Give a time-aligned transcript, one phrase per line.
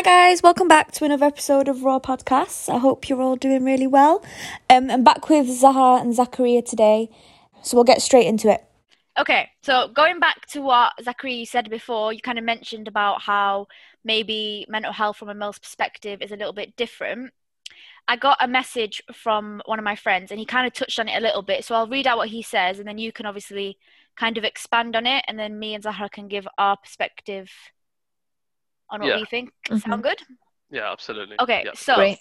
[0.00, 2.72] Hi guys, welcome back to another episode of Raw Podcasts.
[2.74, 4.24] I hope you're all doing really well.
[4.70, 7.10] Um, I'm back with Zahra and Zachariah today,
[7.62, 8.64] so we'll get straight into it.
[9.18, 13.66] Okay, so going back to what Zachary said before, you kind of mentioned about how
[14.02, 17.34] maybe mental health from a male's perspective is a little bit different.
[18.08, 21.08] I got a message from one of my friends and he kind of touched on
[21.08, 21.62] it a little bit.
[21.62, 23.76] So I'll read out what he says and then you can obviously
[24.16, 27.50] kind of expand on it and then me and Zahra can give our perspective
[28.90, 29.16] on what Yeah.
[29.18, 29.50] we think.
[29.68, 29.80] Mhm.
[29.80, 30.20] Sound good?
[30.70, 31.36] Yeah, absolutely.
[31.40, 31.72] Okay, Yeah.
[31.74, 32.18] so Great.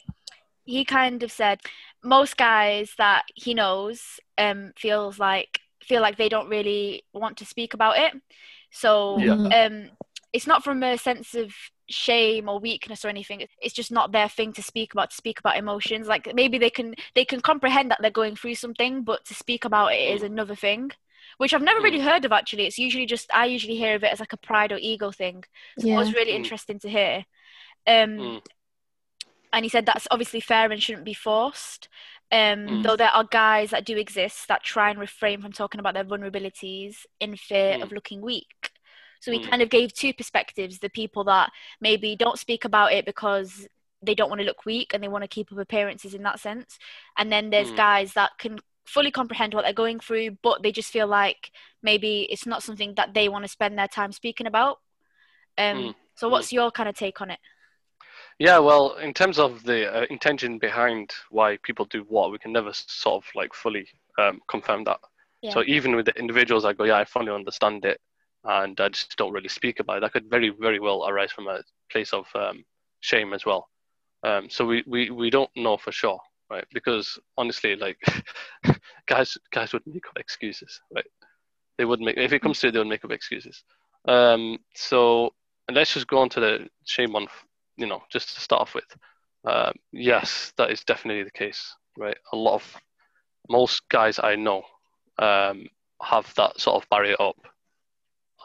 [0.65, 1.61] he kind of said
[2.03, 7.45] most guys that he knows um feels like feel like they don't really want to
[7.45, 8.13] speak about it.
[8.71, 9.65] So Yeah.
[9.65, 9.89] um
[10.31, 11.51] it's not from a sense of
[11.89, 15.39] shame or weakness or anything it's just not their thing to speak about to speak
[15.39, 19.25] about emotions like maybe they can they can comprehend that they're going through something but
[19.25, 20.91] to speak about it is another thing
[21.39, 24.13] which i've never really heard of actually it's usually just i usually hear of it
[24.13, 25.43] as like a pride or ego thing
[25.79, 26.35] so it was really Mm.
[26.41, 27.25] interesting to hear
[27.87, 28.41] um Mm.
[29.53, 31.89] and he said that's obviously fair and shouldn't be forced.
[32.31, 32.83] Um, Mm.
[32.83, 36.03] Though there are guys that do exist that try and refrain from talking about their
[36.03, 37.83] vulnerabilities in fear Mm.
[37.83, 38.71] of looking weak.
[39.21, 39.49] So he Mm.
[39.49, 43.67] kind of gave two perspectives: the people that maybe don't speak about it because
[44.01, 46.39] they don't want to look weak and they want to keep up appearances in that
[46.39, 46.77] sense,
[47.17, 50.91] and then there's guys that can fully comprehend what they're going through, but they just
[50.91, 51.51] feel like
[51.81, 54.79] maybe it's not something that they want to spend their time speaking about.
[55.57, 55.95] Um, Mm.
[56.15, 56.31] So, Mm.
[56.31, 57.39] what's your kind of take on it?
[58.39, 62.51] Yeah, well, in terms of the uh, intention behind why people do what, we can
[62.51, 64.99] never sort of like fully um, confirm that.
[65.41, 65.53] Yeah.
[65.53, 67.99] So even with the individuals I go, yeah, I fully understand it,
[68.43, 71.47] and I just don't really speak about it, that could very, very well arise from
[71.47, 72.63] a place of um,
[73.01, 73.67] shame as well.
[74.23, 76.19] Um, so we, we, we don't know for sure,
[76.49, 76.65] right?
[76.73, 77.97] Because honestly, like
[79.07, 81.05] guys guys would make up excuses, right?
[81.77, 83.63] They wouldn't make if it comes to it, they would make up excuses.
[84.07, 85.33] Um, so
[85.71, 87.27] let's just go on to the shame on,
[87.77, 88.95] you know, just to start off with.
[89.45, 92.17] Um, yes, that is definitely the case, right?
[92.33, 92.77] A lot of
[93.49, 94.63] most guys I know
[95.17, 95.67] um,
[96.01, 97.37] have that sort of barrier up,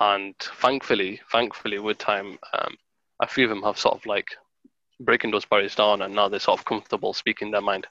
[0.00, 2.74] and thankfully, thankfully, with time, um,
[3.20, 4.28] a few of them have sort of like
[5.00, 7.86] breaking those barriers down, and now they're sort of comfortable speaking their mind,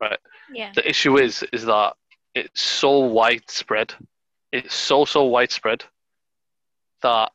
[0.00, 0.18] right?
[0.52, 0.72] Yeah.
[0.74, 1.94] The issue is is that
[2.34, 3.94] it's so widespread.
[4.52, 5.84] It's so so widespread
[7.02, 7.32] that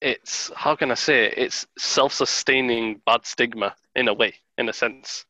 [0.00, 1.34] it's how can I say it?
[1.38, 5.24] It's self-sustaining bad stigma in a way, in a sense.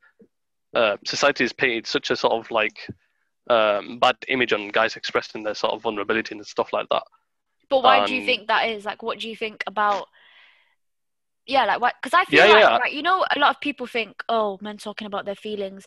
[0.74, 2.88] Uh, society has painted such a sort of like
[3.48, 7.04] um, bad image on guys expressing their sort of vulnerability and stuff like that.
[7.70, 8.84] But why do you Um, think that is?
[8.84, 10.08] Like, what do you think about?
[11.46, 11.94] Yeah, like what?
[12.02, 12.78] Because I feel Yeah, like, yeah.
[12.78, 15.84] right, you know, a lot of people think, oh, men talking about their feelings.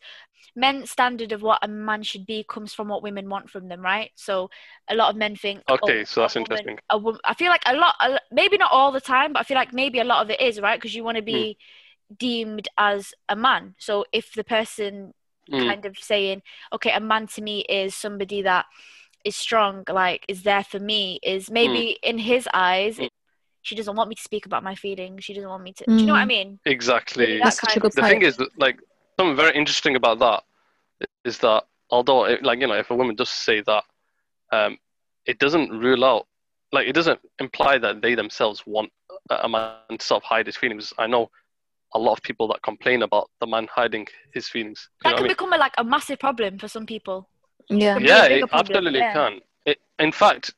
[0.56, 3.82] Men's standard of what a man should be comes from what women want from them,
[3.82, 4.12] right?
[4.16, 4.50] So
[4.90, 6.80] a lot of men think, Okay, oh, so that's woman- interesting.
[6.90, 9.44] A woman, I feel like a lot, a, maybe not all the time, but I
[9.44, 11.58] feel like maybe a lot of it is right because you want to be
[12.18, 13.76] deemed as a man.
[13.80, 15.14] So if the person
[15.50, 15.68] Mm.
[15.68, 16.42] kind of saying,
[16.74, 18.66] okay, a man to me is somebody that
[19.24, 23.10] is strong, like is there for me, is maybe in his eyes, Mm.
[23.68, 25.24] She doesn't want me to speak about my feelings.
[25.26, 25.84] She doesn't want me to.
[25.86, 26.28] Do you know what I Mm.
[26.28, 26.60] mean?
[26.66, 27.38] Exactly.
[27.38, 28.12] That That's such a kind good the point.
[28.14, 28.78] thing is like
[29.20, 30.44] something very interesting about that
[31.26, 33.84] is that although it, like you know if a woman does say that
[34.52, 34.78] um,
[35.26, 36.26] it doesn't rule out
[36.72, 38.90] like it doesn't imply that they themselves want
[39.30, 41.30] a a man to sort of hide his feelings i know
[41.94, 45.18] a lot of people that complain about the man hiding his feelings you That know
[45.18, 47.30] can what become a, like a massive problem for some people.
[47.70, 47.94] Yeah.
[47.96, 48.16] Could I be a mean?
[48.16, 49.14] yeah bigger it absolutely yeah.
[49.14, 49.34] can
[49.66, 50.56] it, in fact it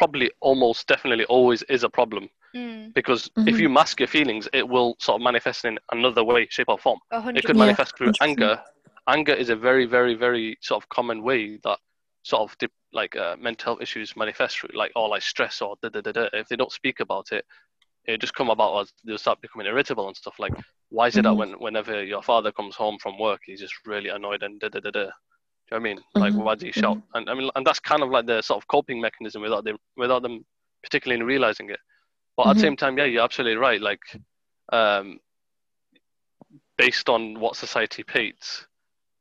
[0.00, 2.24] probably almost definitely always is a problem
[2.56, 3.60] Mm, because if Mhm.
[3.62, 6.98] you mask your feelings it will sort of manifest in another way shape or form
[7.10, 8.30] a it hundred could Yeah, manifest through 100%.
[8.30, 8.52] anger.
[9.16, 11.78] Anger is a very, very, very sort of common way that
[12.22, 15.76] sort of dip, like uh, mental health issues manifest through, like or like stress or
[15.82, 16.24] da da da da.
[16.32, 17.44] If they don't speak about it,
[18.10, 20.36] it just come about as they'll start becoming irritable and stuff.
[20.38, 20.54] Like,
[20.96, 21.40] why is it that Mhm.
[21.40, 24.80] when whenever your father comes home from work, he's just really annoyed and da da
[24.80, 25.06] da da.
[25.70, 26.04] Do you know what I mean?
[26.14, 26.44] Like, Mhm.
[26.44, 26.98] why do you shout?
[27.14, 29.78] And I mean, and that's kind of like the sort of coping mechanism without them
[29.96, 30.44] without them
[30.82, 31.78] particularly realizing it.
[32.36, 32.62] But at the Mhm.
[32.62, 33.80] same time, yeah, you're absolutely right.
[33.80, 34.02] Like,
[34.72, 35.20] um,
[36.76, 38.66] based on what society paints,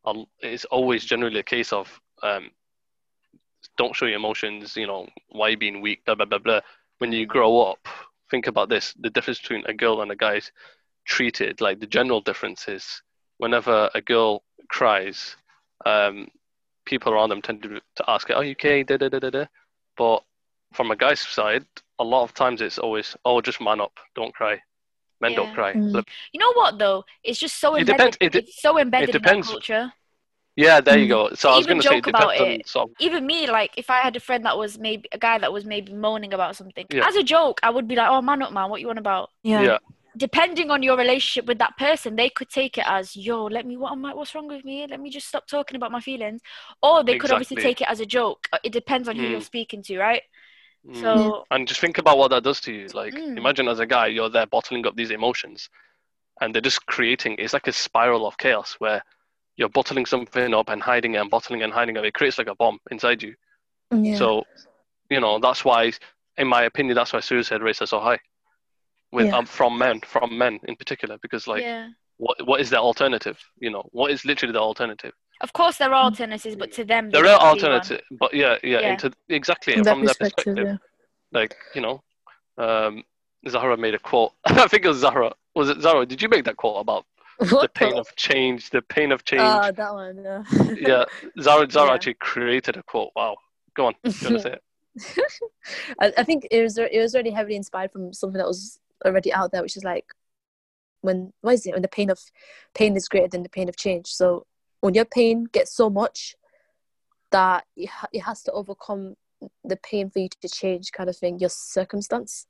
[0.06, 2.52] um, it's always generally a case of um,
[3.78, 4.76] don't show your emotions.
[4.76, 6.04] You know, why being weak?
[6.06, 6.62] Blah blah blah blah.
[6.98, 7.88] When you grow up,
[8.32, 10.52] think about this: the difference between a girl and a guy's
[11.06, 11.62] treated.
[11.62, 13.02] Like the general difference is,
[13.38, 15.36] whenever a girl cries,
[15.86, 16.28] um,
[16.90, 19.46] people around them tend to, to ask, "Are you okay?" Da da da da da.
[20.02, 20.20] But
[20.74, 21.66] from a guy's side,
[22.00, 24.56] a lot of times it's always, "Oh, just man up, don't cry."
[25.22, 25.38] Men Yeah.
[25.40, 25.72] don't cry.
[25.74, 26.04] Mm.
[26.34, 27.04] You know what though?
[27.24, 27.98] It's just so It embedded.
[27.98, 29.48] depends- it de- it's so embedded in our depends.
[29.50, 29.86] culture.
[30.56, 31.16] Yeah, there you Mm.
[31.18, 31.22] go.
[31.42, 32.68] So I was going to say it about it.
[32.68, 35.52] sort Even me, like if I had a friend that was maybe a guy that
[35.58, 37.08] was maybe moaning about something, Yeah.
[37.10, 39.30] as a joke, I would be like, "Oh man, up man, what you on about?"
[39.44, 39.62] Yeah.
[39.70, 39.78] yeah.
[40.20, 43.78] Depending on your relationship with that person, they could take it as, "Yo, let me.
[43.78, 44.14] What am I?
[44.14, 44.86] What's wrong with me?
[44.88, 46.42] Let me just stop talking about my feelings."
[46.84, 48.48] Or they could obviously take it as a joke.
[48.54, 49.52] Uh, It depends on who you're Mm.
[49.54, 50.24] speaking to, right?
[50.88, 50.96] Mm.
[51.02, 52.88] So And just think about what that does to you.
[53.02, 53.38] Like, Mm.
[53.38, 55.70] imagine as a guy, you're there bottling up these emotions,
[56.42, 57.36] and they're just creating.
[57.38, 59.04] It's like a spiral of chaos where
[59.58, 62.06] you're bottling something up and hiding it and bottling and hiding it.
[62.06, 63.36] It creates like a bomb inside you.
[63.92, 64.18] Yeah.
[64.18, 64.46] So,
[65.10, 65.92] you know, that's why,
[66.38, 68.20] in my opinion, that's why suicide rates are so high,
[69.12, 69.38] with Yeah.
[69.38, 73.38] um, from men, from men in particular, because like, yeah, what what is the alternative?
[73.60, 75.14] You know, what is literally the alternative?
[75.42, 77.54] of course there are alternatives, but to them There are don't see one.
[77.72, 78.92] alternatives, but yeah, yeah, Yeah.
[78.92, 80.80] into exactly From from, that their perspective, perspective.
[81.32, 81.40] yeah.
[81.40, 82.04] Like, you know,
[82.58, 83.04] um,
[83.48, 84.34] Zahra made a quote.
[84.46, 85.32] I think it was Zahra.
[85.56, 86.06] Was it Zahra?
[86.06, 87.06] Did you make that quote about
[87.40, 88.70] the What pain of change?
[88.70, 89.42] The pain of change.
[89.42, 90.18] Ah, that one.
[90.26, 90.44] Yeah.
[90.90, 91.04] yeah,
[91.42, 91.70] Zahra.
[91.72, 91.96] Zahra Yeah.
[91.96, 93.12] actually created a quote.
[93.16, 93.38] Wow.
[93.78, 93.94] Go on.
[94.04, 94.64] You want to say it?
[96.02, 99.32] I, I think it was it was already heavily inspired from something that was already
[99.34, 100.06] out there, which is like
[101.02, 101.74] when what is it?
[101.74, 102.20] When the pain of
[102.74, 104.08] pain is greater than the pain of change.
[104.08, 104.46] So
[104.82, 106.36] when your pain gets so much
[107.32, 109.16] that it, ha- it has to overcome
[109.64, 112.46] the pain for you to change, kind of thing, your circumstance.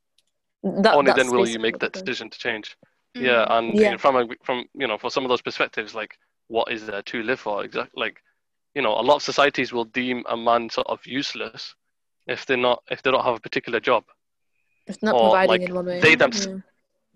[0.63, 2.77] That, Only then will you make that decision to change.
[3.15, 3.21] Mm.
[3.21, 3.97] Yeah, and Yeah.
[3.97, 6.17] from a, from you know, for some of those perspectives, like
[6.47, 7.63] what is there to live for?
[7.63, 7.99] Exactly.
[7.99, 8.21] Like,
[8.75, 11.75] you know, a lot of societies will deem a man sort of useless
[12.27, 14.03] if they're not if they don't have a particular job.
[14.89, 15.99] It's not or, providing like, in one way.
[16.01, 16.57] they them- Yeah.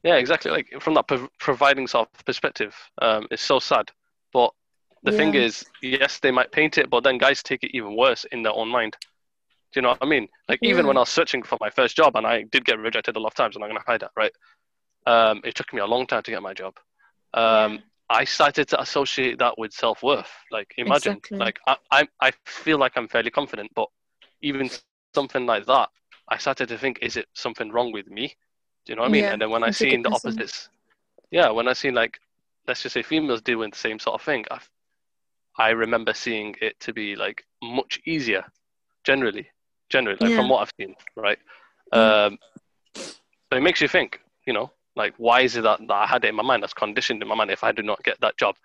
[0.04, 0.52] Yeah, exactly.
[0.52, 3.90] Like from that prov- providing sort of perspective, um, it's so sad.
[4.34, 4.52] But
[5.04, 8.26] the thing is, yes, they might paint it, but then guys take it even worse
[8.26, 8.98] in their own mind.
[9.72, 10.28] Do you know what I mean?
[10.50, 10.88] Like even Yeah.
[10.90, 13.30] when I was searching for my first job, and I did get rejected a lot
[13.30, 14.32] of times, and I'm not gonna hide that, right?
[15.06, 16.78] Um, it took me a long time to get my job.
[17.34, 17.80] Um, Yeah.
[18.10, 20.32] I started to associate that with self worth.
[20.52, 21.38] Like imagine, Exactly.
[21.40, 23.88] like I, I, I feel like I'm fairly confident, but
[24.42, 24.70] even
[25.16, 25.90] something like that,
[26.30, 28.36] I started to think, is it something wrong with me?
[28.86, 29.24] Do you know what I mean?
[29.24, 30.70] Yeah, And then when I you take see it in the opposites,
[31.32, 32.20] yeah, when I seen like,
[32.68, 34.60] let's just say females doing the same sort of thing, I,
[35.58, 38.46] I remember seeing it to be like much easier,
[39.04, 39.48] generally,
[39.90, 41.38] generally, like from what I've seen, right?
[41.94, 42.26] Yeah.
[42.26, 42.38] Um,
[43.50, 46.24] but it makes you think, you know, like why is it that, that I had
[46.26, 47.52] it in my mind, that's conditioned in my mind.
[47.52, 48.56] If I do not get that job,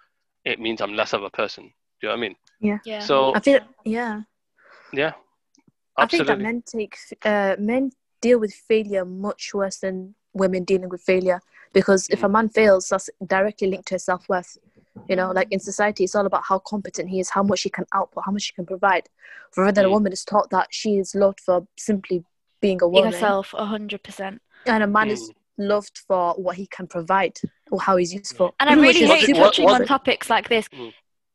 [0.44, 1.64] it means I'm less of a person.
[1.64, 2.36] Do you know what I mean?
[2.84, 3.00] Yeah.
[3.00, 4.22] So I feel yeah.
[4.92, 5.12] yeah,
[5.98, 7.90] I think that men take uh, men
[8.20, 11.40] deal with failure much worse than women dealing with failure
[11.72, 12.32] because if a Mm.
[12.32, 14.56] man fails, that's directly linked to his self worth.
[15.08, 17.70] You know, like in society, it's all about how competent he is, how much he
[17.70, 19.08] can output, how much he can provide.
[19.56, 19.92] Rather than a Mm.
[19.92, 22.24] woman is taught that she is loved for simply
[22.60, 24.42] being a Being woman, herself, hundred percent.
[24.66, 25.12] and a man Mm.
[25.12, 27.36] is loved for what he can provide
[27.70, 28.54] or how he's useful.
[28.60, 30.68] And I Which really is What hate did- touching on topics like this.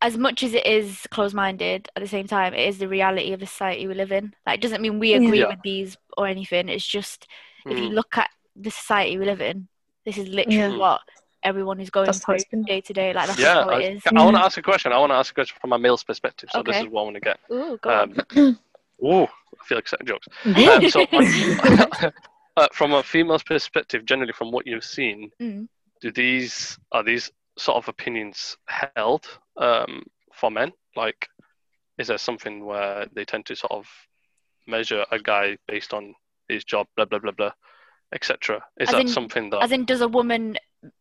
[0.03, 0.07] Mm.
[0.07, 3.39] As much as it is close-minded, at the same time, it is the reality of
[3.39, 4.33] the society we live in.
[4.45, 5.47] Like, it doesn't mean we agree Yeah.
[5.47, 6.69] with these or anything.
[6.69, 7.27] It's just
[7.69, 7.93] if you Mm.
[7.93, 9.67] look at the society we live in,
[10.05, 10.77] this is literally Yeah.
[10.77, 11.01] what
[11.43, 13.13] everyone is going That's how through day to day.
[13.13, 14.03] Like, that's Yeah, just how I, it is.
[14.07, 14.91] I want to ask a question.
[14.91, 16.49] I want to ask a question from a male's perspective.
[16.51, 17.39] So this is what I want to get.
[17.51, 18.21] Ooh, go on.
[18.37, 18.59] Um,
[19.05, 20.27] ooh, I feel excited jokes.
[20.45, 21.05] Um, so,
[22.57, 25.67] uh, from a female's perspective, generally from what you've seen, Mm.
[26.01, 30.03] do these are these sort of opinions held um,
[30.33, 30.71] for men?
[30.95, 31.27] Like,
[31.97, 33.87] is there something where they tend to sort of
[34.67, 36.13] measure a guy based on
[36.49, 37.51] his job, blah blah blah blah,
[38.13, 38.63] etc.?
[38.79, 40.57] Is As that in- something that As in, does a woman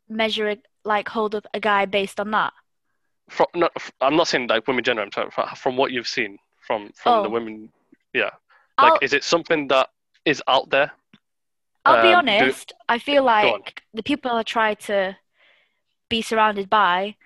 [0.09, 2.53] measure, a, like, hold up a guy based on that?
[3.29, 5.07] from, not, I'm not saying like women generally.
[5.07, 7.33] I'm talking from, from what you've seen from from the Oh.
[7.33, 7.73] women.
[8.13, 8.31] Yeah,
[8.81, 9.89] like I'll, is it something that
[10.25, 10.91] is out there?
[11.85, 12.73] I'll be um, do- honest.
[12.89, 15.17] I feel like the people I try to
[16.11, 17.17] be surrounded by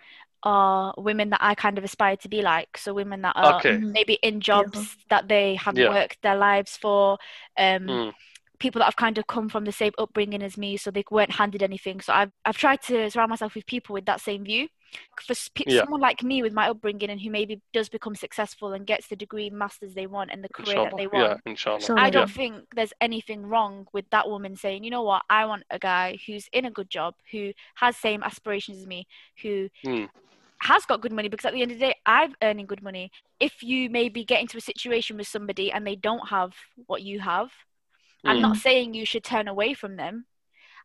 [0.43, 2.79] are women that I kind of aspire to be like.
[2.79, 3.71] So women that are Okay.
[3.79, 3.93] Mhm.
[3.93, 5.89] maybe in jobs that they have Yeah.
[5.91, 7.19] worked their lives for.
[7.57, 8.15] Um, Mm.
[8.59, 11.33] people that have kind of come from the same upbringing as me, so they weren't
[11.33, 12.01] handed anything.
[12.01, 14.69] So I've I've tried to surround myself with people with that same view.
[15.27, 15.81] For sp- Yeah.
[15.83, 19.17] someone like me with my upbringing and who maybe does become successful and gets the
[19.17, 21.41] degree, masters they want, and the career that they want.
[21.45, 22.01] Yeah, inshallah.
[22.01, 25.65] I don't think there's anything wrong with that woman saying, you know what, I want
[25.71, 29.07] a guy who's in a good job, who has same aspirations as me,
[29.43, 30.09] who Mm.
[30.61, 33.11] Has got good money because at the end of the day, I'm earning good money.
[33.41, 36.53] If you maybe get into a situation with somebody and they don't have
[36.87, 37.51] what you have,
[38.27, 38.43] I'm Mm.
[38.43, 40.27] not saying you should turn away from them.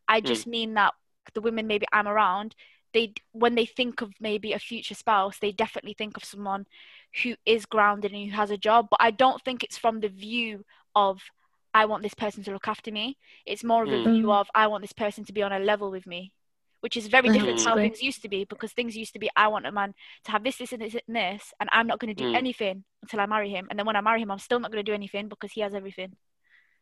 [0.08, 0.94] I just mean that
[1.34, 2.54] the women maybe I'm around,
[2.92, 6.66] they when they think of maybe a future spouse, they definitely think of someone
[7.22, 8.88] who is grounded and who has a job.
[8.90, 10.64] But I don't think it's from the view
[10.94, 11.20] of
[11.74, 13.16] I want this person to look after me.
[13.46, 14.12] It's more of a Mm.
[14.12, 16.32] view of I want this person to be on a level with me,
[16.82, 17.82] which is very different to how Mm.
[17.82, 18.44] things used to be.
[18.44, 20.94] Because things used to be I want a man to have this, this, and this,
[21.06, 22.36] and this, and I'm not going to do Mm.
[22.36, 23.66] anything until I marry him.
[23.70, 25.60] And then when I marry him, I'm still not going to do anything because he
[25.62, 26.16] has everything.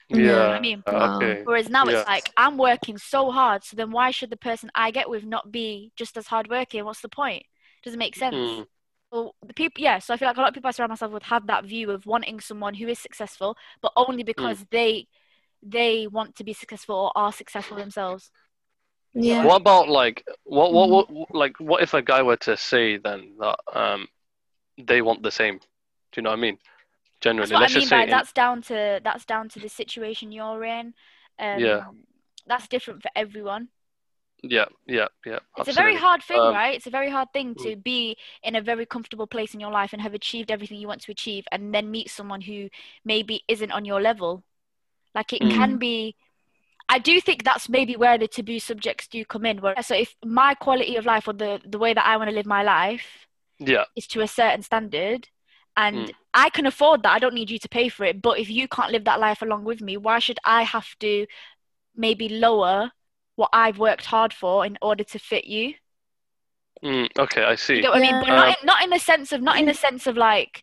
[0.09, 0.49] Yeah.
[0.49, 1.17] I mean, Wow.
[1.17, 1.43] Okay.
[1.45, 2.01] Whereas now Yeah.
[2.01, 5.25] it's like I'm working so hard, so then why should the person I get with
[5.25, 6.85] not be just as hardworking?
[6.85, 7.45] What's the point?
[7.85, 8.35] Doesn't make sense.
[8.35, 8.67] Mm.
[9.13, 9.99] Well, the people, yeah.
[9.99, 11.91] So I feel like a lot of people I surround myself with have that view
[11.91, 15.07] of wanting someone who is successful, but only because they
[15.63, 18.31] they want to be successful or are successful themselves.
[19.15, 19.45] Yeah.
[19.45, 21.15] What about like what, what Mm-hmm.
[21.15, 24.09] what like what if a guy were to say then that um
[24.79, 25.59] they want the same?
[25.59, 25.65] Do
[26.17, 26.59] you know what I mean?
[27.21, 29.59] Generally, That's what let's I mean just by in- that's down to that's down to
[29.61, 30.95] the situation you're in.
[31.39, 31.85] Um, Yeah.
[32.47, 33.69] That's different for everyone.
[34.43, 35.41] yeah, yeah, yeah.
[35.59, 36.75] It's a very hard thing, Um, right?
[36.75, 39.93] It's a very hard thing to be in a very comfortable place in your life
[39.93, 42.71] and have achieved everything you want to achieve, and then meet someone who
[43.05, 44.43] maybe isn't on your level.
[45.15, 45.51] Like it Mm.
[45.51, 46.17] can be.
[46.91, 49.63] I do think that's maybe where the taboo subjects do come in.
[49.63, 52.37] Where so if my quality of life or the the way that I want to
[52.37, 53.29] live my life
[53.59, 55.29] Yeah, is to a certain standard,
[55.77, 56.15] and Mm.
[56.35, 58.23] I can afford that, I don't need you to pay for it.
[58.23, 61.27] But if you can't live that life along with me, why should I have to
[61.97, 62.93] maybe lower
[63.37, 65.75] what I've worked hard for in order to fit you?
[66.83, 67.75] mm, okay, I see.
[67.75, 68.19] You get what I mean?
[68.19, 68.21] Yeah.
[68.21, 70.63] But not Um, in, not in the sense of not in the sense of like,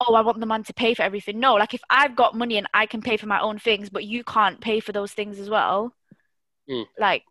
[0.00, 1.40] oh, I want the man to pay for everything.
[1.40, 4.04] No, like if I've got money and I can pay for my own things, but
[4.04, 5.94] you can't pay for those things as well,
[6.68, 6.84] Mm.
[6.98, 7.22] like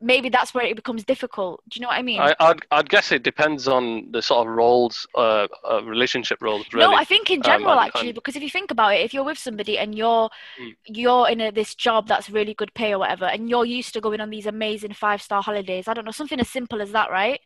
[0.00, 1.60] maybe that's where it becomes difficult.
[1.68, 2.20] Do you know what I mean?
[2.20, 6.66] I, I'd, I'd guess it depends on the sort of roles, uh, uh relationship roles.
[6.72, 6.86] Really.
[6.86, 9.00] No, I think in Um, general, and- actually, and- because if you think about it,
[9.00, 10.28] if you're with somebody and you're
[10.60, 10.76] Mm.
[10.86, 14.00] you're in a, this job that's really good pay or whatever, and you're used to
[14.00, 17.10] going on these amazing five star holidays, I don't know, something as simple as that,
[17.10, 17.40] right?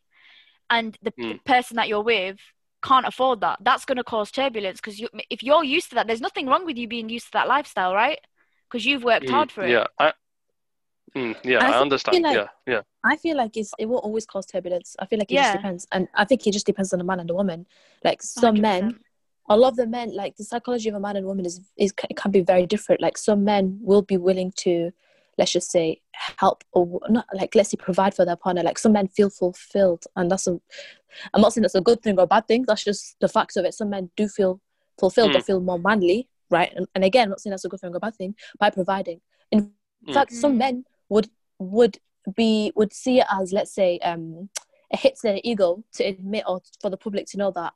[0.69, 1.45] And the, the Mm.
[1.45, 2.39] person that you're with
[2.83, 3.59] can't afford that.
[3.63, 6.67] That's going to cause turbulence because you, if you're used to that, there's nothing wrong
[6.67, 8.19] with you being used to that lifestyle, right?
[8.69, 9.71] Because you've worked Mm, hard for it.
[9.71, 10.13] Yeah, I,
[11.17, 12.23] mm, yeah, I I, understand.
[12.23, 12.81] like- yeah, yeah.
[13.05, 14.95] I feel like it's it will always cause turbulence.
[14.99, 15.43] I feel like it Yeah.
[15.43, 17.67] just depends, and I think it just depends on the man and the woman.
[18.05, 18.61] Like some 100%.
[18.63, 19.01] men,
[19.49, 21.93] a lot of the men, like the psychology of a man and woman is is
[22.09, 23.01] it can be very different.
[23.01, 24.93] Like some men will be willing to,
[25.39, 26.01] let's just say,
[26.39, 28.63] help or not like let's say provide for their partner.
[28.63, 30.59] Like some men feel fulfilled, and that's a.
[31.35, 32.65] I'm not saying that's a good thing or a bad thing.
[32.67, 33.75] That's just the facts of it.
[33.75, 34.61] Some men do feel
[34.99, 35.45] fulfilled or Mm.
[35.47, 36.73] feel more manly, right?
[36.75, 38.71] And, and again, I'm not saying that's a good thing or a bad thing by
[38.71, 39.21] providing.
[39.51, 39.71] In
[40.07, 40.15] Mm.
[40.15, 41.99] fact, some men would would
[42.37, 44.49] be would see it as let's say um
[44.91, 47.73] it hits their ego to admit or for the public to know that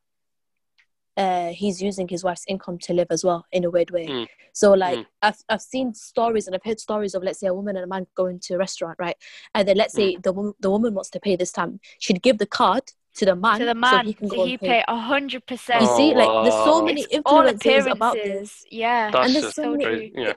[1.16, 4.26] uh he's using his wife's income to live as well in a weird way Mm.
[4.52, 5.06] so like Mm.
[5.22, 7.88] I've, I've seen stories and i've heard stories of let's say a woman and a
[7.88, 9.16] man going to a restaurant right
[9.54, 9.96] and then let's Mm.
[9.96, 12.82] say the, wom- the woman wants to pay this time she'd give the card
[13.14, 14.96] to the man To the so man, he can so go he pay pay a
[14.96, 15.80] hundred percent.
[15.80, 18.64] you see like there's so Oh, many It's all influences about this.
[18.70, 20.12] Yeah, That's and there's just so so many crazy.
[20.14, 20.32] Yeah,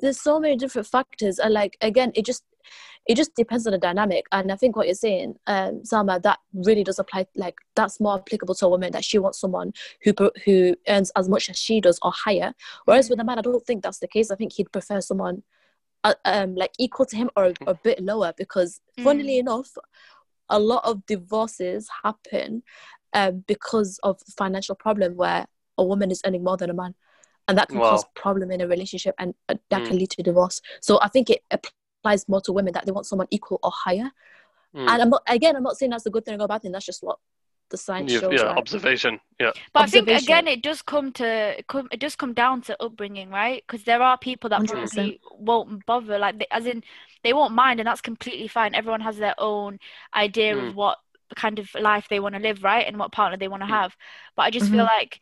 [0.00, 2.42] there's so many different factors and like again it just
[3.06, 4.26] it just depends on the dynamic.
[4.32, 8.14] And i think what you're saying um sama that really does apply like that's more
[8.18, 10.12] applicable to a woman that she wants someone who
[10.44, 12.54] who earns as much as she does or higher.
[12.84, 14.30] Whereas with a man i don't think that's the case.
[14.30, 15.42] I think he'd prefer someone
[16.04, 19.70] uh, um like equal to him or a, a bit lower because funnily enough
[20.48, 22.62] a lot of divorces happen
[23.14, 25.46] um because of financial problem where
[25.78, 26.94] a woman is earning more than a man.
[27.48, 27.90] And that can Wow.
[27.90, 29.86] cause problem in a relationship and uh, that Mm.
[29.88, 30.60] can lead to divorce.
[30.80, 31.42] So i think it
[32.02, 34.10] applies more to women that they want someone equal or higher
[34.74, 34.88] Mm.
[34.88, 36.72] and i'm not again i'm not saying that's a good thing or a bad thing
[36.72, 37.18] that's just what
[37.68, 38.56] the science yeah, shows yeah, right?
[38.56, 39.20] observation.
[39.38, 42.62] Yeah, But I think again, it does come to it come it does come down
[42.62, 43.62] to upbringing, right?
[43.66, 44.68] Because there are people that 100%.
[44.70, 46.82] probably won't bother, like they, as in
[47.22, 48.74] they won't mind, and that's completely fine.
[48.74, 49.78] Everyone has their own
[50.14, 50.68] idea Mm.
[50.70, 50.98] of what
[51.36, 53.76] kind of life they want to live, right, and what partner they want to Mm.
[53.80, 53.96] have.
[54.36, 54.94] But I just feel Mhm.
[54.96, 55.20] like,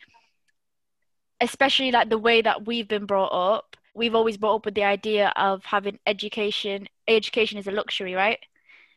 [1.40, 4.84] especially like the way that we've been brought up, we've always brought up with the
[4.84, 6.88] idea of having education.
[7.08, 8.38] Education is a luxury, right?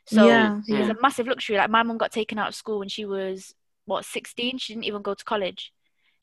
[0.06, 0.78] So yeah Mm.
[0.78, 1.56] it's yeah a massive luxury.
[1.56, 3.54] Like my mum got taken out of school when she was
[3.86, 4.58] what 16.
[4.58, 5.72] She didn't even go to college.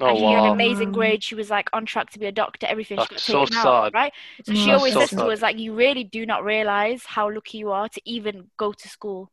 [0.01, 0.55] Oh and she had wow.
[0.55, 0.93] amazing Wow.
[0.93, 1.25] grades.
[1.25, 2.99] She was like on track to be a doctor, everything.
[2.99, 3.93] She got That's so taken out, sad.
[3.93, 4.13] right?
[4.43, 7.31] So she Mm, always so says to us, like, you really do not realize how
[7.31, 9.31] lucky you are to even go to school.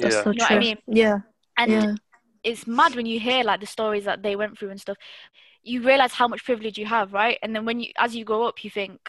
[0.00, 0.78] that's Yeah, so You know what I true mean?
[0.86, 1.18] yeah
[1.58, 1.94] And yeah
[2.44, 4.96] it's mad when you hear like the stories that they went through and stuff.
[5.64, 7.38] You realize how much privilege you have, right?
[7.42, 9.00] And then when you, as you grow up, you think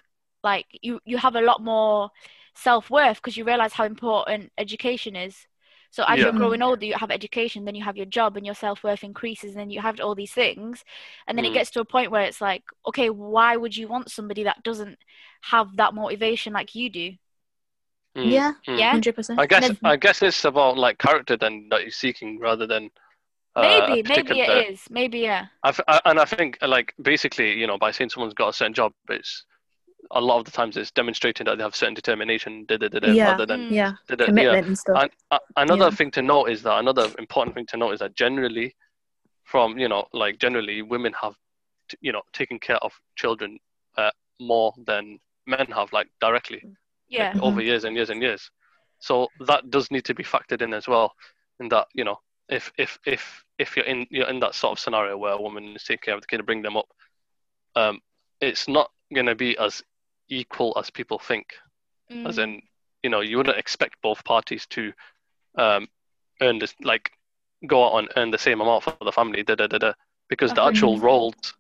[0.44, 2.12] like you you have a lot more
[2.56, 5.48] self worth because you realize how important education is.
[5.92, 6.26] So as Yeah.
[6.26, 9.04] you're growing older, you have education, then you have your job, and your self worth
[9.04, 10.84] increases, and then you have all these things,
[11.28, 11.54] and then it Mm.
[11.54, 14.98] gets to a point where it's like, okay, why would you want somebody that doesn't
[15.44, 17.12] have that motivation like you do?
[18.18, 18.78] Mm, yeah mm.
[18.78, 22.66] Yeah, 100% I guess I guess it's about like character then that you're seeking rather
[22.68, 22.90] than
[23.56, 25.46] uh, maybe, maybe particular- it is, maybe yeah.
[25.64, 28.54] I f- I- and I think like basically, you know, by saying someone's got a
[28.54, 29.46] certain job, it's
[30.12, 33.00] a lot of the times it's demonstrating that they have certain determination, da, da, da,
[33.00, 33.32] da, Yeah.
[33.32, 34.28] rather than yeah da, da, yeah.
[34.28, 35.90] commitment and stuff And uh, another Yeah.
[35.92, 38.76] thing to note is that another important thing to note is that generally,
[39.44, 41.36] from you know, like generally, women have,
[41.90, 43.58] t- you know, taken care of children
[43.98, 46.62] uh, more than men have, like directly
[47.08, 47.32] Yeah.
[47.34, 48.52] like, over years and years and years.
[49.00, 51.14] So that does need to be factored in as well.
[51.60, 52.20] In that, you know,
[52.50, 55.76] if if if if you're in you're in that sort of scenario where a woman
[55.76, 56.88] is taking care of the kid and bring them up,
[57.76, 58.00] um,
[58.42, 59.82] it's not going to be as
[60.30, 61.54] equal as people think.
[62.26, 62.44] As Mm.
[62.44, 62.62] in,
[63.04, 64.94] you know, you wouldn't expect both parties to
[65.58, 65.88] um,
[66.42, 67.12] earn this, like,
[67.66, 69.94] go out and earn the same amount for the family, da da da da,
[70.30, 71.02] because the actual 100%.
[71.02, 71.54] roles,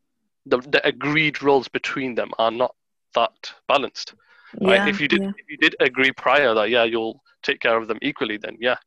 [0.45, 2.75] the the agreed roles between them are not
[3.15, 4.13] that balanced
[4.61, 4.87] right?
[4.87, 5.31] If you did yeah.
[5.37, 8.77] if you did agree prior that yeah you'll take care of them equally, then yeah,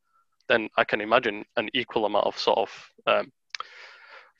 [0.48, 2.70] then I can imagine an equal amount of sort of
[3.06, 3.32] um,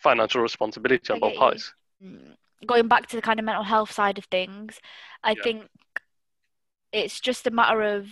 [0.02, 1.72] financial responsibility on both parties.
[2.02, 2.36] Mm,
[2.66, 4.80] going back to the kind of mental health side of things,
[5.24, 5.42] I Yeah.
[5.42, 5.68] think
[6.92, 8.08] it's just a matter of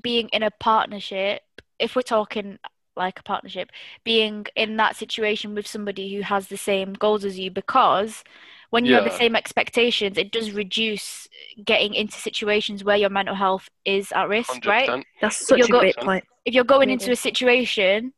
[0.00, 1.42] being in a partnership.
[1.78, 2.58] If we're talking
[2.96, 3.70] like a partnership,
[4.04, 8.22] being in that situation with somebody who has the same goals as you, because
[8.70, 11.28] when you have the same expectations, it does reduce
[11.64, 15.04] getting into situations where your mental health is at risk, Hundred right?
[15.20, 16.24] That's such you're a go- great point.
[16.44, 18.12] if you're going into a situation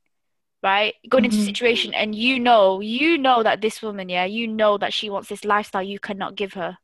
[0.62, 1.44] right going into a Mhm.
[1.44, 5.28] situation and you know you know that this woman yeah you know that she wants
[5.28, 6.78] this lifestyle you cannot give her.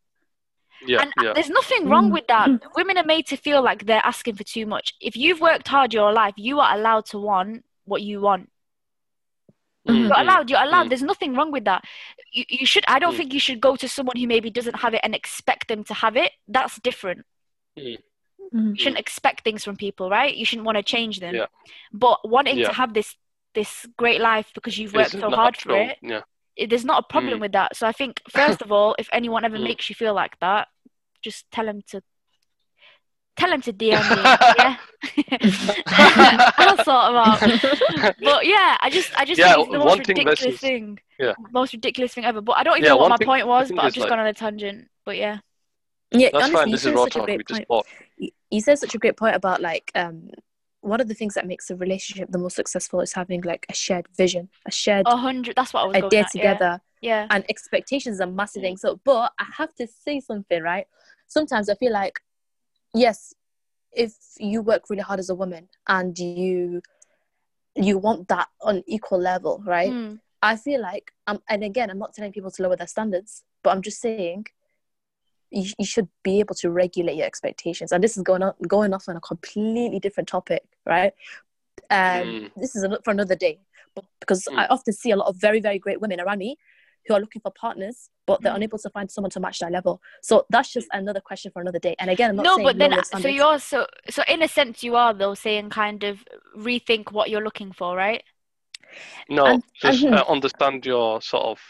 [0.86, 2.12] Yeah, and yeah, there's nothing wrong Mm.
[2.12, 2.50] with that.
[2.76, 4.92] Women are made to feel like they're asking for too much.
[5.00, 8.50] If you've worked hard your life you are allowed to want what you want
[9.88, 10.08] Mhm.
[10.08, 10.88] you're allowed you're allowed Mm.
[10.90, 11.84] there's nothing wrong with that
[12.32, 13.16] you, you should i don't Mm.
[13.16, 15.94] think you should go to someone who maybe doesn't have it and expect them to
[15.94, 17.24] have it that's different
[17.78, 17.98] Mhm.
[18.52, 21.46] you shouldn't expect things from people right you shouldn't want to change them Yeah.
[21.92, 22.68] but wanting Yeah.
[22.68, 23.16] to have this
[23.54, 26.22] this great life because you've It's worked so not hard for it, Yeah,
[26.56, 27.42] it there's not a problem Mm.
[27.42, 29.64] with that so i think first of all if anyone ever Mm.
[29.64, 30.68] makes you feel like that
[31.22, 32.02] just tell them to
[33.36, 34.22] tell them to dm me
[34.58, 34.76] yeah
[36.58, 39.98] i'll sort them out but yeah i just i just Yeah, think it's the most
[39.98, 41.32] ridiculous versus- thing yeah.
[41.52, 43.70] most ridiculous thing ever but i don't even Yeah, know what my thing- point was
[43.70, 45.38] but i've just like- gone on a tangent but yeah
[46.12, 46.70] Yeah, that's honestly, fine.
[46.72, 47.26] This is raw such a talk.
[47.28, 47.68] We great just point.
[47.68, 47.86] bought.
[48.18, 50.28] You- You said such a great point about like um,
[50.82, 53.74] one of the things that makes a relationship the most successful is having like a
[53.74, 56.40] shared vision, a shared a hundred that's what i was going idea at, yeah.
[56.42, 58.76] together, yeah and expectations are massive thing.
[58.76, 60.86] So, but I have to say something, right?
[61.28, 62.20] Sometimes I feel like,
[62.94, 63.34] yes,
[63.92, 66.82] if you work really hard as a woman and you
[67.74, 69.92] you want that on equal level, right?
[69.92, 70.20] Mm.
[70.42, 73.70] I feel like, um, and again, I'm not telling people to lower their standards, but
[73.70, 74.44] I'm just saying
[75.50, 77.90] you, you should be able to regulate your expectations.
[77.92, 81.12] And this is going on, going off on a completely different topic, right?
[81.90, 82.50] Um, Mm.
[82.56, 83.58] This is an- for another day,
[83.94, 84.58] but because Mm.
[84.58, 86.58] I often see a lot of very, very great women around me
[87.06, 88.56] who are looking for partners, but they're Mm.
[88.56, 90.00] unable to find someone to match their level.
[90.22, 91.96] So that's just another question for another day.
[91.98, 94.82] And again, I'm not no saying but then so you're so so in a sense
[94.82, 96.24] you are though saying kind of
[96.56, 98.22] rethink what you're looking for right
[99.28, 101.60] No, And- just and- uh, understand your sort of.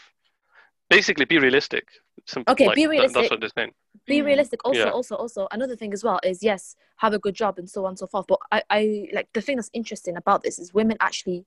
[0.89, 1.85] Basically, be realistic.
[2.25, 3.13] Simple, Okay, like, be that- realistic.
[3.21, 3.73] that's what they're saying.
[4.05, 4.25] be Mm.
[4.25, 4.89] realistic also Yeah.
[4.91, 7.89] also also another thing as well is yes have a good job and so on
[7.91, 10.97] and so forth but I, I like the thing that's interesting about this is women
[10.99, 11.45] actually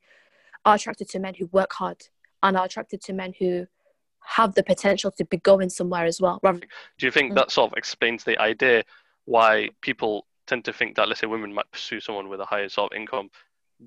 [0.65, 2.09] are attracted to men who work hard
[2.43, 3.67] and are attracted to men who
[4.27, 6.61] have the potential to be going somewhere as well rather
[6.99, 7.37] Do you think Mm.
[7.37, 8.83] that sort of explains the idea
[9.25, 12.69] why people tend to think that, let's say, women might pursue someone with a higher
[12.69, 13.31] sort of income?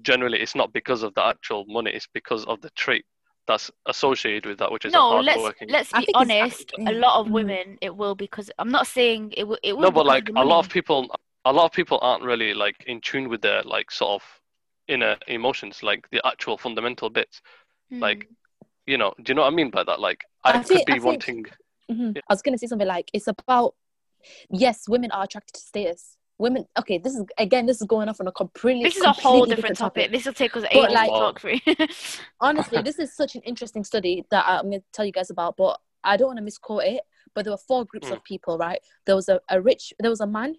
[0.01, 3.05] Generally, it's not because of the actual money; it's because of the trait
[3.47, 5.67] that's associated with that, which is a no let's hardworking.
[5.69, 7.31] let's be honest a lot of Mhm.
[7.31, 10.45] women it will because i'm not saying it will it will no, but like a
[10.45, 11.09] lot of people,
[11.45, 14.23] a lot of people aren't really like in tune with their like sort of
[14.87, 17.41] inner emotions, like the actual fundamental bits.
[17.89, 18.01] Hmm.
[18.01, 18.27] Like,
[18.89, 19.99] you know, do you know what I mean by that?
[19.99, 21.45] Like, I, I could think- be I think- wanting.
[21.91, 22.17] Mhm.
[22.29, 23.73] i was going to say something like it's about
[24.65, 28.19] yes women are attracted to status women okay this is again this is going off
[28.21, 30.75] on a completely this is a whole completely different topic this will take us But,
[30.75, 31.59] ages like- to talk through
[32.47, 35.57] honestly, this is such an interesting study that I'm going to tell you guys about,
[35.57, 37.01] but I don't want to misquote it.
[37.33, 38.13] But there were four groups Mm.
[38.13, 38.79] of people, right?
[39.05, 40.55] There was a, a rich, there was a man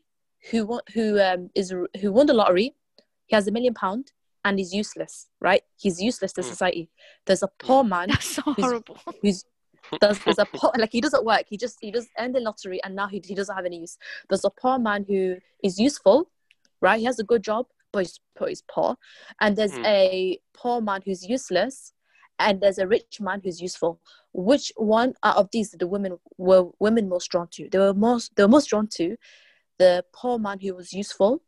[0.51, 1.67] who won, who um is
[2.01, 2.69] who won the lottery.
[3.27, 4.05] He has a million pound
[4.45, 5.63] and he's useless, right?
[5.77, 6.45] He's useless to Mm.
[6.45, 6.91] society.
[7.27, 9.45] There's a poor man that's so Who's- horrible who's
[10.01, 11.45] there's, there's a poor, like he doesn't work.
[11.49, 13.99] He just he just earned the lottery and now he, he doesn't have any use.
[14.29, 16.31] There's a poor man who is useful,
[16.81, 16.99] right?
[17.01, 18.97] He has a good job, but he's, but he's poor.
[19.41, 19.87] And there's Mm.
[19.87, 21.93] a poor man who's useless,
[22.39, 24.01] and there's a rich man who's useful.
[24.33, 27.69] Which one out of these the women were women most drawn to?
[27.69, 29.17] They were most they were most drawn to
[29.79, 31.43] the poor man who was useful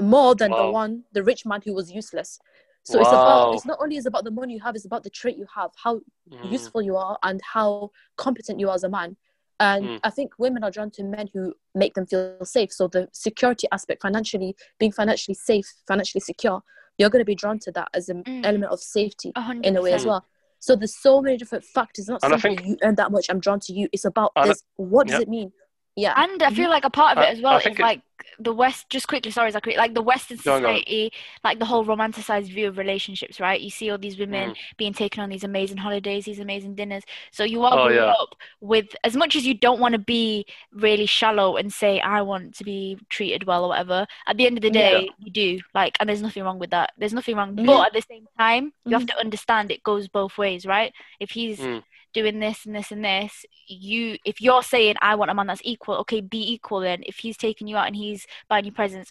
[0.00, 2.38] more than the one the rich man who was useless.
[2.86, 5.10] So it's about it's not only is about the money you have, it's about the
[5.10, 8.88] trait you have, how Mm, useful you are and how competent you are as a
[8.88, 9.16] man.
[9.60, 10.00] And Mm.
[10.02, 12.72] I think women are drawn to men who make them feel safe.
[12.72, 16.62] So the security aspect, financially being financially safe, financially secure,
[16.98, 18.44] you're going to be drawn to that as an Mm.
[18.44, 20.24] element of safety A hundred in a way as well.
[20.60, 22.08] So there's so many different factors.
[22.08, 23.26] Not And I simply think- you earn that much.
[23.30, 23.88] I'm drawn to you.
[23.92, 24.62] It's about And I- this.
[24.76, 25.22] What does yeah.
[25.22, 25.52] it mean?
[25.96, 26.12] Yeah.
[26.16, 28.02] And I feel like a part of it as well I is like
[28.40, 28.90] the West.
[28.90, 29.76] Just quickly, sorry, Zachary.
[29.76, 30.66] Like the Western No, no.
[30.68, 31.12] society,
[31.44, 33.60] like the whole romanticized view of relationships, right?
[33.60, 34.56] You see all these women Mm.
[34.76, 37.04] being taken on these amazing holidays, these amazing dinners.
[37.30, 38.06] So you are Oh, growing yeah.
[38.06, 42.22] up with as much as you don't want to be really shallow and say I
[42.22, 44.04] want to be treated well or whatever.
[44.26, 44.90] At the end of the Yeah.
[44.90, 45.60] day, you do.
[45.74, 46.92] Like, and there's nothing wrong with that.
[46.98, 47.54] There's nothing wrong.
[47.54, 47.66] Mhm.
[47.66, 49.10] But at the same time, you have Mhm.
[49.10, 50.92] to understand it goes both ways, right?
[51.20, 51.84] If he's Mm.
[52.14, 55.60] Doing this and this and this you if you're saying i want a man that's
[55.64, 59.10] equal okay be equal then if he's taking you out and he's buying you presents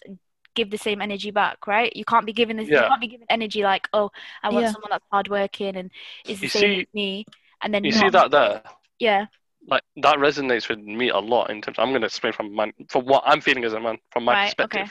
[0.54, 2.88] give the same energy back right you can't be giving this you Yeah.
[2.88, 4.10] can't be giving energy like oh
[4.42, 4.72] i want Yeah.
[4.72, 5.90] someone that's hardworking and
[6.28, 7.26] is the You same see- as me
[7.62, 8.62] and then You see that there?
[8.98, 9.26] yeah
[9.66, 11.78] Like that resonates with me a lot in terms.
[11.78, 14.34] I'm going to explain from my from what I'm feeling as a man from my
[14.34, 14.80] Right, perspective.
[14.82, 14.90] okay.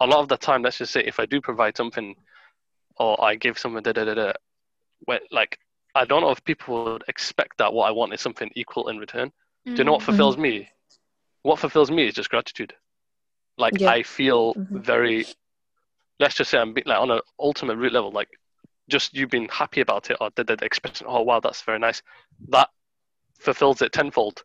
[0.00, 2.14] A lot of the time, let's just say if I do provide something,
[2.96, 4.32] or I give someone da da da da,
[5.04, 5.58] when like
[5.94, 8.98] I don't know if people would expect that what I want is something equal in
[8.98, 9.32] return.
[9.64, 10.06] Do you know what Mm.
[10.06, 10.68] fulfills me?
[11.42, 12.74] What fulfills me is just gratitude.
[13.56, 13.90] Like Yeah.
[13.90, 14.80] I feel Mhm.
[14.82, 15.24] very.
[16.20, 18.28] Let's just say I'm like on an ultimate root level, like
[18.88, 21.06] just you being happy about it or the, the expression.
[21.08, 22.02] Oh wow, that's very nice.
[22.48, 22.68] That
[23.38, 24.42] fulfills it tenfold.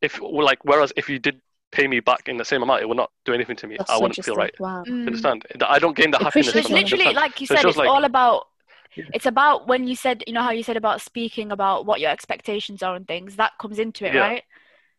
[0.00, 2.96] If like whereas if you did pay me back in the same amount, it would
[2.98, 3.76] not do anything to me.
[3.78, 4.54] That's I so wouldn't feel right.
[4.60, 4.84] Wow.
[4.84, 5.06] Mm.
[5.06, 5.46] understand?
[5.66, 8.48] I don't gain the happiness it's literally like you said shows it's like- all about.
[8.96, 12.10] It's about when you said you know how you said about speaking about what your
[12.10, 14.20] expectations are and things that comes into it Yeah.
[14.28, 14.44] right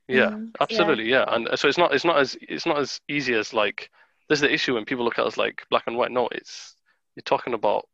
[0.07, 0.51] Yeah, Mhm.
[0.59, 1.09] absolutely.
[1.09, 3.89] Yeah, and so it's not it's not as it's not as easy as like
[4.27, 6.11] this is the issue when people look at us like black and white.
[6.11, 6.75] No, it's
[7.15, 7.87] you're talking about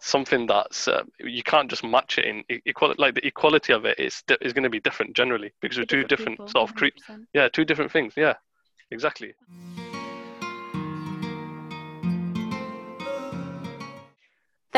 [0.00, 3.00] something that's uh, you can't just match it in equality.
[3.00, 5.84] Like the equality of it is di- is going to be different generally because we're
[5.84, 6.86] two different people, sort of cre-
[7.34, 8.14] yeah two different things.
[8.16, 8.34] Yeah,
[8.90, 9.34] exactly.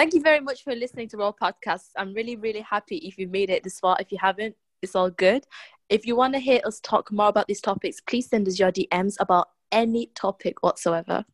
[0.01, 1.89] Thank you very much for listening to our podcast.
[1.95, 3.99] I'm really, really happy if you made it this far.
[4.01, 5.45] If you haven't, it's all good.
[5.91, 8.73] If you want to hear us talk more about these topics, please send us your
[8.73, 11.27] DMs about any topic whatsoever.